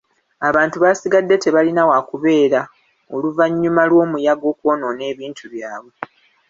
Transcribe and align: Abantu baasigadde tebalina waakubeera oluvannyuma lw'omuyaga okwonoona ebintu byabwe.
Abantu 0.49 0.75
baasigadde 0.83 1.35
tebalina 1.43 1.81
waakubeera 1.89 2.61
oluvannyuma 3.15 3.81
lw'omuyaga 3.89 4.45
okwonoona 4.53 5.03
ebintu 5.11 5.43
byabwe. 5.53 5.93